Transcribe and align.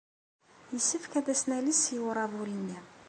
Yessefk 0.73 1.13
ad 1.19 1.27
as-nales 1.33 1.83
i 1.95 1.97
uṛabul-nni. 2.07 2.79